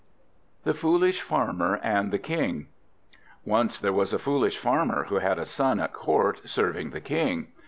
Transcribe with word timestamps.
THE 0.63 0.73
FOOLISH 0.73 1.21
FARMER 1.21 1.77
AND 1.83 2.09
THE 2.11 2.17
KING 2.17 2.69
Once 3.45 3.79
there 3.79 3.93
was 3.93 4.13
a 4.13 4.17
foolish 4.17 4.57
Farmer, 4.57 5.03
who 5.09 5.19
had 5.19 5.37
a 5.37 5.45
son 5.45 5.79
at 5.79 5.93
court, 5.93 6.41
serving 6.43 6.89
the 6.89 7.01
King. 7.01 7.49